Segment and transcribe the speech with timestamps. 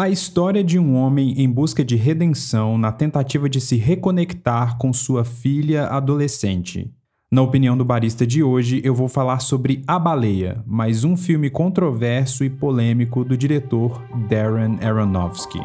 [0.00, 4.94] A história de um homem em busca de redenção na tentativa de se reconectar com
[4.94, 6.90] sua filha adolescente.
[7.30, 11.50] Na opinião do barista de hoje, eu vou falar sobre A Baleia, mais um filme
[11.50, 15.60] controverso e polêmico do diretor Darren Aronofsky.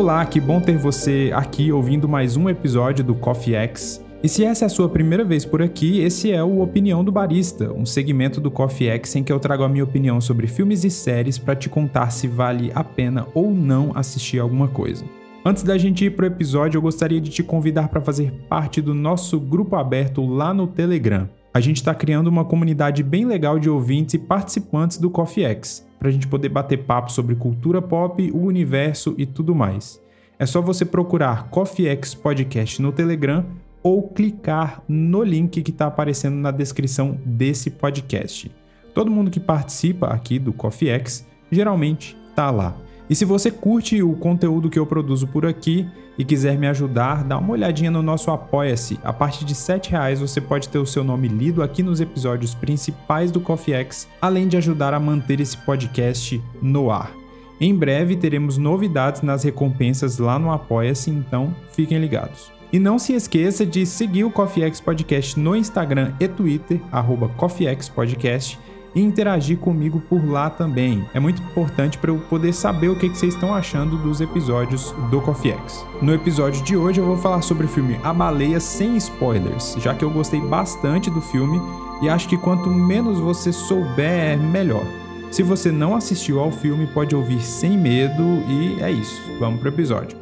[0.00, 4.02] Olá, que bom ter você aqui ouvindo mais um episódio do Coffee X.
[4.22, 7.12] E se essa é a sua primeira vez por aqui, esse é o Opinião do
[7.12, 10.84] Barista, um segmento do Coffee X em que eu trago a minha opinião sobre filmes
[10.84, 15.04] e séries para te contar se vale a pena ou não assistir alguma coisa.
[15.44, 18.94] Antes da gente ir pro episódio, eu gostaria de te convidar para fazer parte do
[18.94, 21.28] nosso grupo aberto lá no Telegram.
[21.52, 25.84] A gente está criando uma comunidade bem legal de ouvintes e participantes do Coffee X
[25.98, 30.00] para a gente poder bater papo sobre cultura pop, o universo e tudo mais.
[30.38, 33.44] É só você procurar Coffee X Podcast no Telegram
[33.82, 38.50] ou clicar no link que está aparecendo na descrição desse podcast.
[38.94, 42.76] Todo mundo que participa aqui do Coffee X geralmente está lá.
[43.10, 45.84] E se você curte o conteúdo que eu produzo por aqui
[46.16, 49.00] e quiser me ajudar, dá uma olhadinha no nosso Apoia-se.
[49.02, 52.54] A partir de R$ reais você pode ter o seu nome lido aqui nos episódios
[52.54, 57.10] principais do Coffee X, além de ajudar a manter esse podcast no ar.
[57.60, 62.52] Em breve teremos novidades nas recompensas lá no Apoia-se, então fiquem ligados.
[62.72, 67.28] E não se esqueça de seguir o Coffee X Podcast no Instagram e Twitter, arroba
[67.30, 68.56] Coffee X Podcast,
[68.94, 71.04] e interagir comigo por lá também.
[71.14, 75.20] É muito importante para eu poder saber o que, vocês estão achando dos episódios do
[75.20, 75.84] Coffee X.
[76.00, 79.94] No episódio de hoje eu vou falar sobre o filme A Baleia sem spoilers, já
[79.94, 81.60] que eu gostei bastante do filme
[82.02, 84.84] e acho que quanto menos você souber, melhor.
[85.30, 89.20] Se você não assistiu ao filme, pode ouvir sem medo e é isso.
[89.38, 90.19] Vamos pro episódio.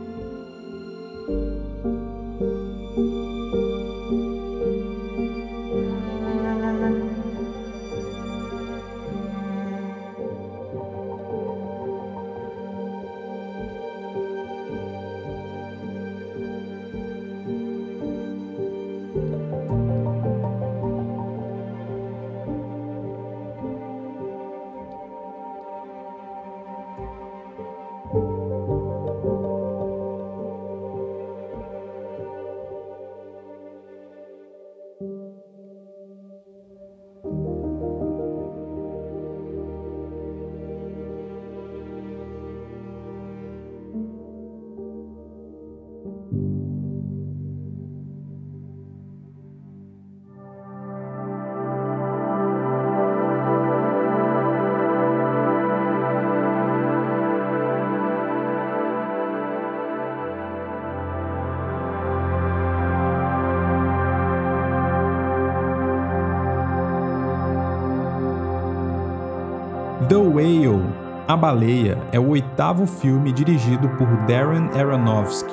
[70.07, 70.81] The Whale,
[71.27, 75.53] A Baleia, é o oitavo filme dirigido por Darren Aronofsky.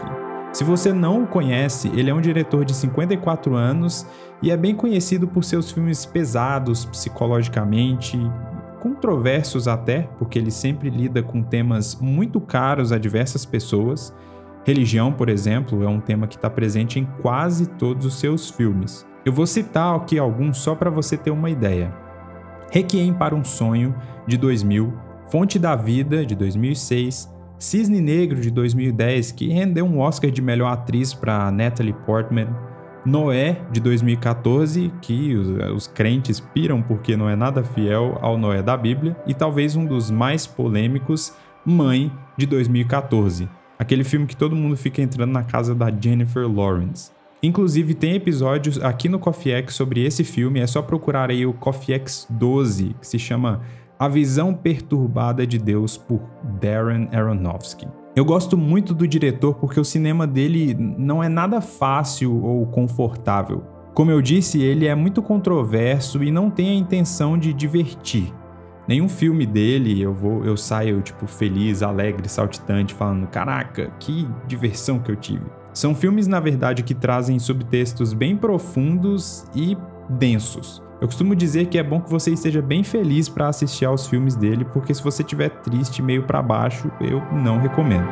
[0.53, 4.05] Se você não o conhece, ele é um diretor de 54 anos
[4.43, 8.19] e é bem conhecido por seus filmes pesados psicologicamente,
[8.79, 14.15] controversos até, porque ele sempre lida com temas muito caros a diversas pessoas.
[14.63, 19.07] Religião, por exemplo, é um tema que está presente em quase todos os seus filmes.
[19.25, 22.04] Eu vou citar aqui alguns só para você ter uma ideia.
[22.75, 23.95] Requiem para um Sonho,
[24.27, 24.93] de 2000,
[25.31, 30.73] Fonte da Vida, de 2006, Cisne Negro, de 2010, que rendeu um Oscar de melhor
[30.73, 32.49] atriz para Natalie Portman,
[33.05, 38.61] Noé, de 2014, que os, os, crentes piram porque não é nada fiel ao Noé
[38.61, 41.33] da Bíblia, e talvez um dos mais polêmicos,
[41.65, 43.47] Mãe, de 2014,
[43.79, 47.14] aquele filme que todo mundo fica entrando na casa da Jennifer Lawrence.
[47.45, 51.53] Inclusive, tem episódios aqui no Coffee X sobre esse filme, é só procurar aí o
[51.53, 53.61] Coffee X 12, que se chama
[53.99, 56.21] A Visão Perturbada de Deus, por
[56.59, 57.87] Darren Aronofsky.
[58.15, 63.63] Eu gosto muito do diretor porque o cinema dele não é nada fácil ou confortável.
[63.93, 68.33] Como eu disse, ele é muito controverso e não tem a intenção de divertir.
[68.87, 74.97] Nenhum filme dele eu vou, eu saio tipo feliz, alegre, saltitante, falando: "Caraca, que diversão
[74.97, 75.45] que eu tive".
[75.75, 79.77] São filmes na verdade que trazem subtextos bem profundos e
[80.09, 80.81] densos.
[81.01, 84.37] Eu costumo dizer que é bom que você esteja bem feliz para assistir aos filmes
[84.37, 88.07] dele, porque se você estiver triste, meio para baixo, eu não recomendo.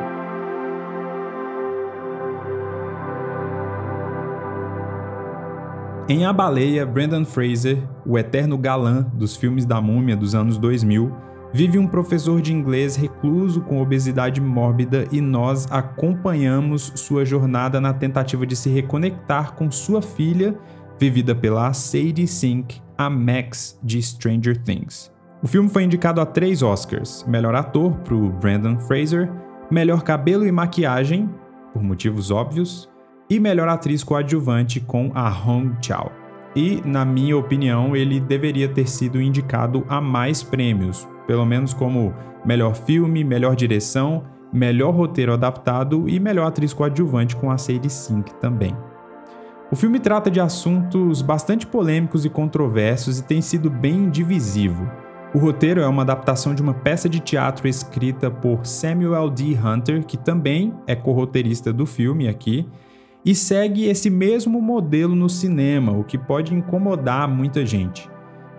[6.06, 11.10] Em A Baleia, Brendan Fraser, o eterno galã dos filmes da múmia dos anos 2000,
[11.54, 17.94] vive um professor de inglês recluso com obesidade mórbida e nós acompanhamos sua jornada na
[17.94, 20.58] tentativa de se reconectar com sua filha
[20.98, 25.12] vivida pela Sadie Sink, a Max de Stranger Things.
[25.44, 29.30] O filme foi indicado a três Oscars: melhor ator para o Brandon Fraser,
[29.70, 31.30] melhor cabelo e maquiagem,
[31.72, 32.90] por motivos óbvios,
[33.30, 36.23] e melhor atriz coadjuvante com a Hong Chao.
[36.54, 42.14] E, na minha opinião, ele deveria ter sido indicado a mais prêmios, pelo menos como
[42.44, 44.22] melhor filme, melhor direção,
[44.52, 48.76] melhor roteiro adaptado e melhor atriz coadjuvante com a Sadie Sink também.
[49.72, 54.88] O filme trata de assuntos bastante polêmicos e controversos e tem sido bem divisivo.
[55.34, 59.58] O roteiro é uma adaptação de uma peça de teatro escrita por Samuel D.
[59.58, 62.68] Hunter, que também é co-roteirista do filme aqui,
[63.24, 68.08] e segue esse mesmo modelo no cinema, o que pode incomodar muita gente.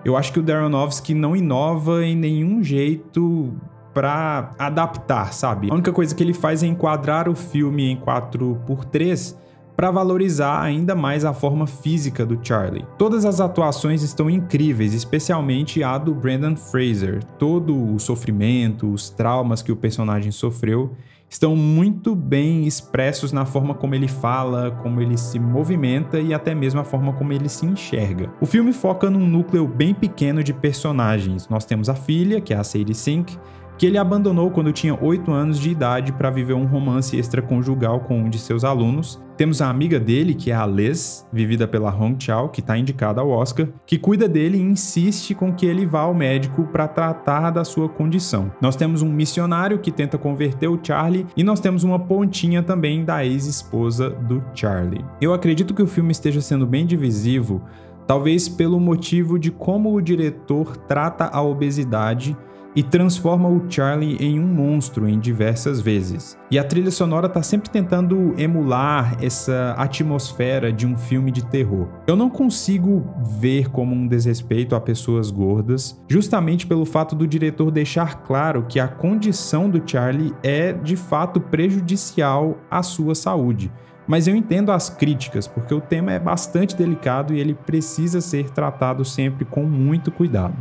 [0.03, 3.53] Eu acho que o Darren Aronofsky não inova em nenhum jeito
[3.93, 5.69] para adaptar, sabe?
[5.71, 9.35] A única coisa que ele faz é enquadrar o filme em 4x3
[9.75, 12.85] para valorizar ainda mais a forma física do Charlie.
[12.97, 17.23] Todas as atuações estão incríveis, especialmente a do Brendan Fraser.
[17.37, 20.95] Todo o sofrimento, os traumas que o personagem sofreu
[21.35, 26.55] estão muito bem expressos na forma como ele fala, como ele se movimenta e até
[26.55, 28.31] mesmo a forma como ele se enxerga.
[28.39, 31.49] O filme foca num núcleo bem pequeno de personagens.
[31.49, 33.37] Nós temos a filha, que é a Sadie Sink,
[33.77, 38.19] que ele abandonou quando tinha 8 anos de idade para viver um romance extraconjugal com
[38.19, 39.23] um de seus alunos.
[39.37, 43.19] Temos a amiga dele, que é a Liz, vivida pela Hong Chao, que está indicada
[43.19, 47.49] ao Oscar, que cuida dele e insiste com que ele vá ao médico para tratar
[47.51, 48.49] da sua condição.
[48.61, 53.03] Nós temos um missionário que tenta converter o Charlie e nós temos uma pontinha também
[53.03, 55.03] da ex-esposa do Charlie.
[55.19, 57.61] Eu acredito que o filme esteja sendo bem divisivo,
[58.07, 62.37] talvez pelo motivo de como o diretor trata a obesidade
[62.75, 66.37] e transforma o Charlie em um monstro em diversas vezes.
[66.51, 71.87] E a trilha sonora está sempre tentando emular essa atmosfera de um filme de terror.
[72.05, 73.07] Eu não consigo
[73.39, 78.79] ver como um desrespeito a pessoas gordas, justamente pelo fato do diretor deixar claro que
[78.79, 83.71] a condição do Charlie é de fato prejudicial à sua saúde.
[84.07, 88.51] Mas eu entendo as críticas, porque o tema é bastante delicado e ele precisa ser
[88.51, 90.55] tratado sempre com muito cuidado.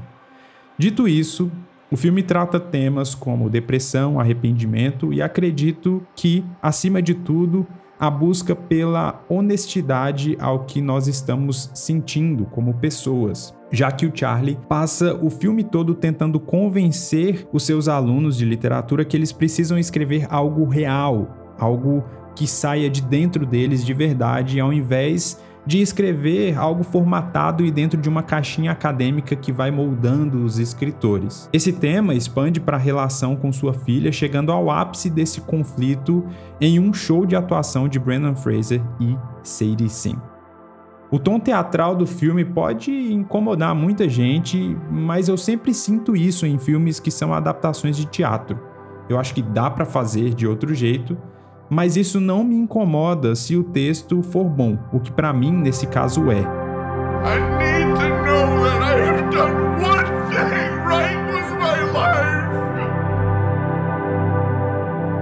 [0.79, 1.53] Dito isso,
[1.95, 7.65] o filme trata temas como depressão, arrependimento e acredito que, acima de tudo,
[8.01, 13.55] a busca pela honestidade ao que nós estamos sentindo como pessoas.
[13.71, 19.05] Já que o Charlie passa o filme todo tentando convencer os seus alunos de literatura
[19.05, 22.03] que eles precisam escrever algo real, algo
[22.35, 28.01] que saia de dentro deles de verdade, ao invés de escrever algo formatado e dentro
[28.01, 31.49] de uma caixinha acadêmica que vai moldando os escritores.
[31.53, 36.25] Esse tema expande para a relação com sua filha, chegando ao ápice desse conflito
[36.61, 40.35] em um show de atuação de Brandon Fraser e Sadie Sink.
[41.11, 46.59] O tom teatral do filme pode incomodar muita gente, mas eu sempre sinto isso em
[46.59, 48.59] filmes que são adaptações de teatro.
[49.09, 51.17] Eu acho que dá para fazer de outro jeito,
[51.69, 55.87] mas isso não me incomoda se o texto for bom, o que para mim nesse
[55.87, 56.45] caso é.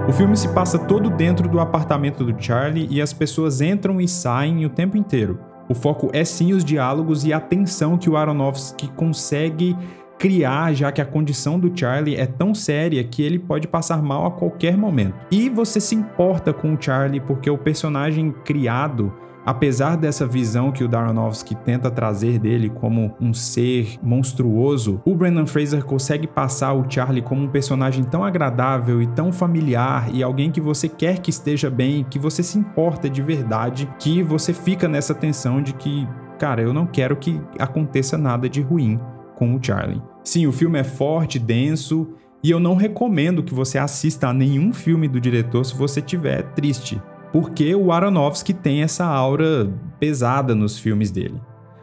[0.07, 4.07] O filme se passa todo dentro do apartamento do Charlie e as pessoas entram e
[4.07, 5.39] saem o tempo inteiro.
[5.69, 9.75] O foco é sim os diálogos e a tensão que o Aronofsky consegue
[10.23, 14.25] criar, já que a condição do Charlie é tão séria que ele pode passar mal
[14.25, 15.15] a qualquer momento.
[15.29, 19.11] E você se importa com o Charlie porque o personagem criado
[19.45, 25.45] Apesar dessa visão que o Darnowski tenta trazer dele como um ser monstruoso, o Brendan
[25.45, 30.49] Fraser consegue passar o Charlie como um personagem tão agradável e tão familiar e alguém
[30.49, 34.87] que você quer que esteja bem, que você se importa de verdade, que você fica
[34.87, 36.07] nessa tensão de que,
[36.39, 38.97] cara, eu não quero que aconteça nada de ruim
[39.35, 40.01] com o Charlie.
[40.23, 42.09] Sim, o filme é forte, denso,
[42.43, 46.43] e eu não recomendo que você assista a nenhum filme do diretor se você estiver
[46.53, 47.01] triste.
[47.33, 49.67] porque o Aronofsky tem essa aura
[49.99, 51.41] pesada nos filmes dele.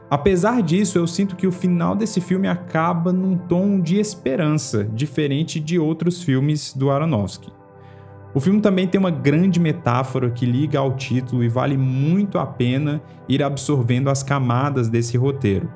[0.08, 5.58] Apesar disso, eu sinto que o final desse filme acaba num tom de esperança, diferente
[5.58, 7.52] de outros filmes do Aronofsky.
[8.32, 12.46] O filme também tem uma grande metáfora que liga ao título e vale muito a
[12.46, 15.68] pena ir absorvendo as camadas desse roteiro.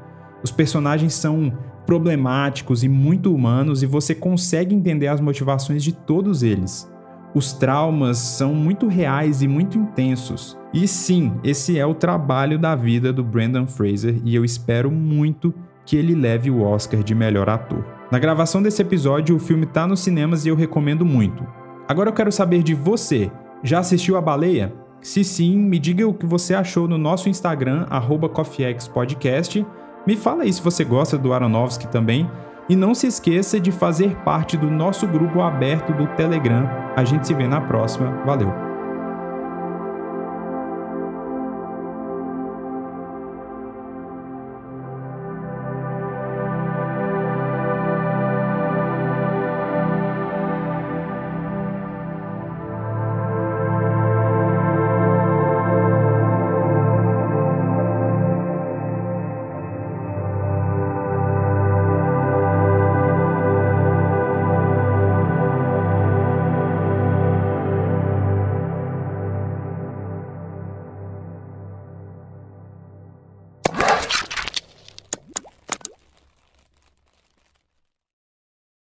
[0.45, 1.51] Os personagens são
[1.87, 6.87] problemáticos e muito humanos e você consegue entender as motivações de todos eles.
[7.35, 10.57] Os traumas são muito reais e muito intensos.
[10.73, 15.53] E sim, esse é o trabalho da vida do Brandon Fraser e eu espero muito
[15.87, 17.83] que ele leve o Oscar de melhor ator.
[18.11, 21.47] Na gravação desse episódio, o filme está nos cinemas e eu recomendo muito.
[21.89, 23.33] Agora eu quero saber de você.
[23.63, 24.75] Já assistiu a baleia?
[25.01, 27.87] Se sim, me diga o que você achou no nosso Instagram,
[28.33, 29.67] CoffeeXPodcast.
[30.07, 32.31] Me fala aí se você gosta do Aronofsky também.
[32.69, 36.67] E não se esqueça de fazer parte do nosso grupo aberto do Telegram.
[36.97, 38.23] A gente se vê na próxima.
[38.25, 38.64] Valeu!